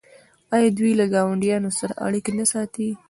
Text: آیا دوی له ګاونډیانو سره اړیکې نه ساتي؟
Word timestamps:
آیا 0.55 0.69
دوی 0.77 0.91
له 0.99 1.05
ګاونډیانو 1.13 1.69
سره 1.79 1.93
اړیکې 2.05 2.31
نه 2.39 2.45
ساتي؟ 2.51 2.89